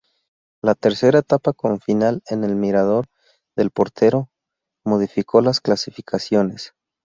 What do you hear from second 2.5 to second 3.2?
Mirador